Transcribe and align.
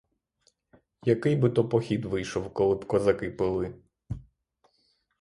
Який 1.03 1.35
би 1.35 1.49
то 1.49 1.69
похід 1.69 2.05
вийшов, 2.05 2.53
коли 2.53 2.75
б 2.75 2.85
козаки 2.85 3.31
пили? 3.31 3.81